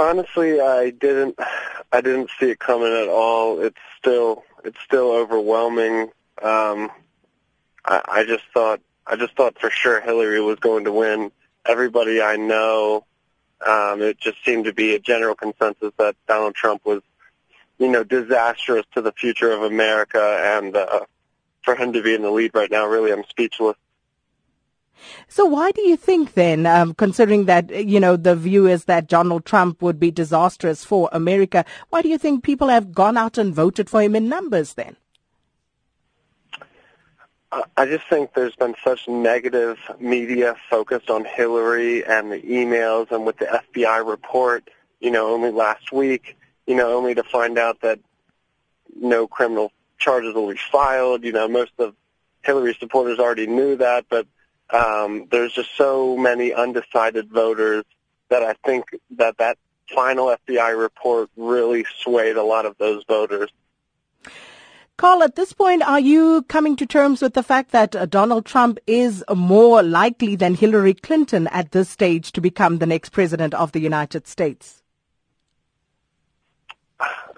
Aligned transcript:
Honestly, 0.00 0.58
I 0.62 0.90
didn't. 0.90 1.38
I 1.92 2.00
didn't 2.00 2.30
see 2.38 2.50
it 2.50 2.58
coming 2.58 2.92
at 2.92 3.08
all. 3.08 3.60
It's 3.60 3.76
still. 3.98 4.44
It's 4.64 4.80
still 4.80 5.10
overwhelming. 5.10 6.10
Um, 6.42 6.90
I, 7.84 8.00
I 8.08 8.24
just 8.24 8.44
thought. 8.54 8.80
I 9.06 9.16
just 9.16 9.36
thought 9.36 9.58
for 9.60 9.68
sure 9.68 10.00
Hillary 10.00 10.40
was 10.40 10.58
going 10.58 10.84
to 10.84 10.92
win. 10.92 11.30
Everybody 11.66 12.22
I 12.22 12.36
know, 12.36 13.04
um, 13.66 14.00
it 14.00 14.18
just 14.18 14.42
seemed 14.42 14.64
to 14.64 14.72
be 14.72 14.94
a 14.94 14.98
general 14.98 15.34
consensus 15.34 15.92
that 15.98 16.16
Donald 16.26 16.54
Trump 16.54 16.86
was, 16.86 17.02
you 17.78 17.88
know, 17.88 18.02
disastrous 18.02 18.86
to 18.94 19.02
the 19.02 19.12
future 19.12 19.52
of 19.52 19.62
America, 19.62 20.40
and 20.42 20.76
uh, 20.76 21.00
for 21.62 21.74
him 21.74 21.92
to 21.92 22.02
be 22.02 22.14
in 22.14 22.22
the 22.22 22.30
lead 22.30 22.52
right 22.54 22.70
now, 22.70 22.86
really, 22.86 23.12
I'm 23.12 23.24
speechless. 23.24 23.76
So 25.28 25.44
why 25.46 25.70
do 25.70 25.82
you 25.82 25.96
think 25.96 26.34
then, 26.34 26.66
um, 26.66 26.94
considering 26.94 27.46
that, 27.46 27.70
you 27.70 28.00
know, 28.00 28.16
the 28.16 28.36
view 28.36 28.66
is 28.66 28.84
that 28.84 29.08
Donald 29.08 29.44
Trump 29.44 29.80
would 29.82 29.98
be 29.98 30.10
disastrous 30.10 30.84
for 30.84 31.08
America, 31.12 31.64
why 31.88 32.02
do 32.02 32.08
you 32.08 32.18
think 32.18 32.44
people 32.44 32.68
have 32.68 32.92
gone 32.92 33.16
out 33.16 33.38
and 33.38 33.54
voted 33.54 33.88
for 33.88 34.02
him 34.02 34.14
in 34.14 34.28
numbers 34.28 34.74
then? 34.74 34.96
I 37.76 37.86
just 37.86 38.06
think 38.08 38.34
there's 38.34 38.54
been 38.54 38.76
such 38.84 39.08
negative 39.08 39.76
media 39.98 40.54
focused 40.68 41.10
on 41.10 41.24
Hillary 41.24 42.04
and 42.04 42.30
the 42.30 42.40
emails 42.42 43.10
and 43.10 43.26
with 43.26 43.38
the 43.38 43.46
FBI 43.46 44.06
report, 44.06 44.70
you 45.00 45.10
know, 45.10 45.34
only 45.34 45.50
last 45.50 45.90
week, 45.90 46.36
you 46.68 46.76
know, 46.76 46.96
only 46.96 47.12
to 47.16 47.24
find 47.24 47.58
out 47.58 47.80
that 47.80 47.98
no 48.94 49.26
criminal 49.26 49.72
charges 49.98 50.34
will 50.34 50.48
be 50.48 50.60
filed. 50.70 51.24
You 51.24 51.32
know, 51.32 51.48
most 51.48 51.72
of 51.78 51.96
Hillary's 52.42 52.78
supporters 52.78 53.18
already 53.18 53.48
knew 53.48 53.74
that, 53.76 54.06
but 54.08 54.28
um, 54.72 55.26
there's 55.30 55.52
just 55.52 55.76
so 55.76 56.16
many 56.16 56.52
undecided 56.52 57.30
voters 57.30 57.84
that 58.28 58.42
I 58.42 58.54
think 58.64 58.84
that 59.16 59.38
that 59.38 59.58
final 59.94 60.34
FBI 60.46 60.78
report 60.78 61.30
really 61.36 61.84
swayed 61.98 62.36
a 62.36 62.42
lot 62.42 62.66
of 62.66 62.76
those 62.78 63.04
voters. 63.04 63.50
Carl, 64.96 65.22
at 65.22 65.34
this 65.34 65.54
point, 65.54 65.82
are 65.82 65.98
you 65.98 66.42
coming 66.48 66.76
to 66.76 66.84
terms 66.84 67.22
with 67.22 67.32
the 67.32 67.42
fact 67.42 67.70
that 67.70 67.96
uh, 67.96 68.04
Donald 68.04 68.44
Trump 68.44 68.78
is 68.86 69.24
more 69.34 69.82
likely 69.82 70.36
than 70.36 70.54
Hillary 70.54 70.92
Clinton 70.92 71.46
at 71.46 71.72
this 71.72 71.88
stage 71.88 72.32
to 72.32 72.40
become 72.42 72.78
the 72.78 72.86
next 72.86 73.08
president 73.08 73.54
of 73.54 73.72
the 73.72 73.80
United 73.80 74.26
States? 74.26 74.82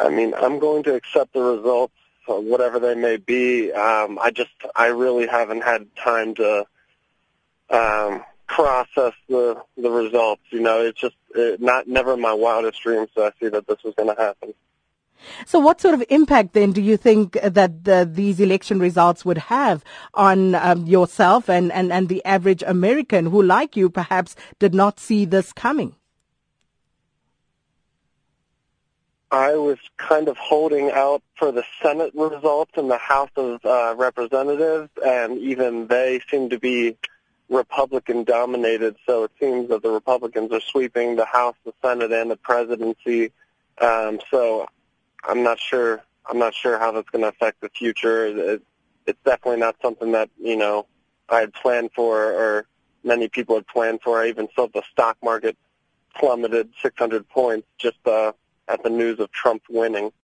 I 0.01 0.09
mean, 0.09 0.35
I'm 0.35 0.59
going 0.59 0.83
to 0.83 0.95
accept 0.95 1.35
the 1.35 1.41
results, 1.41 1.95
uh, 2.29 2.35
whatever 2.35 2.81
they 2.81 2.97
may 2.97 3.17
be. 3.17 3.71
Um, 3.71 4.19
I 4.21 4.33
just, 4.33 4.51
I 4.75 4.87
really 4.87 5.29
haven't 5.29 5.63
had 5.63 5.87
time 5.95 6.35
to 6.35 6.67
um, 7.71 8.25
process 8.47 9.13
the 9.29 9.63
the 9.77 9.91
results. 9.91 10.43
You 10.51 10.61
know, 10.61 10.81
it's 10.81 11.01
just 11.01 11.17
it, 11.35 11.61
not 11.61 11.89
never 11.89 12.17
my 12.17 12.33
wildest 12.33 12.83
dreams 12.83 13.09
to 13.17 13.25
I 13.25 13.31
see 13.41 13.49
that 13.49 13.67
this 13.67 13.79
was 13.85 13.95
going 13.97 14.15
to 14.15 14.21
happen. 14.21 14.55
So, 15.47 15.59
what 15.59 15.81
sort 15.81 15.95
of 15.95 16.05
impact 16.11 16.53
then 16.53 16.73
do 16.73 16.81
you 16.81 16.97
think 16.97 17.39
that 17.43 17.85
the, 17.85 18.09
these 18.11 18.41
election 18.41 18.81
results 18.81 19.25
would 19.25 19.39
have 19.39 19.85
on 20.15 20.55
um, 20.55 20.87
yourself 20.87 21.49
and, 21.49 21.71
and, 21.73 21.93
and 21.93 22.09
the 22.09 22.25
average 22.25 22.63
American 22.67 23.27
who, 23.27 23.43
like 23.43 23.77
you, 23.77 23.89
perhaps 23.89 24.35
did 24.59 24.75
not 24.75 24.99
see 24.99 25.25
this 25.25 25.53
coming? 25.53 25.95
I 29.31 29.55
was 29.55 29.79
kind 29.97 30.29
of 30.29 30.37
holding 30.37 30.91
out 30.91 31.23
for 31.37 31.53
the 31.53 31.65
Senate 31.83 32.13
results 32.15 32.73
in 32.77 32.89
the 32.89 32.99
House 32.99 33.31
of 33.37 33.65
uh, 33.65 33.95
Representatives, 33.97 34.91
and 35.05 35.39
even 35.39 35.87
they 35.87 36.21
seem 36.31 36.51
to 36.51 36.59
be 36.59 36.99
Republican 37.53 38.25
dominated, 38.25 38.97
so 39.07 39.25
it 39.25 39.31
seems 39.39 39.69
that 39.69 39.83
the 39.83 39.91
Republicans 39.91 40.53
are 40.53 40.61
sweeping 40.61 41.17
the 41.17 41.27
House, 41.27 41.55
the 41.65 41.73
Senate, 41.83 42.13
and 42.13 42.31
the 42.31 42.37
presidency. 42.37 43.33
Um, 43.81 44.21
so 44.31 44.67
I'm 45.25 45.43
not 45.43 45.61
sure. 45.61 46.03
I'm 46.27 46.39
not 46.39 46.55
sure 46.55 46.79
how 46.79 46.93
that's 46.93 47.11
going 47.11 47.23
to 47.23 47.29
affect 47.29 47.61
the 47.61 47.69
future. 47.69 48.27
It, 48.27 48.63
it's 49.07 49.19
definitely 49.25 49.61
not 49.61 49.77
something 49.83 50.13
that 50.13 50.31
you 50.41 50.57
know 50.57 50.87
I 51.29 51.41
had 51.41 51.53
planned 51.53 51.91
for, 51.95 52.33
or 52.33 52.67
many 53.05 53.29
people 53.29 53.57
had 53.57 53.67
planned 53.67 54.01
for. 54.03 54.21
I 54.21 54.29
even 54.29 54.49
saw 54.55 54.69
the 54.69 54.83
stock 54.91 55.17
market 55.23 55.57
plummeted 56.15 56.71
600 56.83 57.29
points 57.29 57.67
just 57.79 57.99
uh, 58.07 58.33
at 58.69 58.83
the 58.83 58.91
news 58.91 59.19
of 59.19 59.31
Trump 59.33 59.63
winning. 59.69 60.13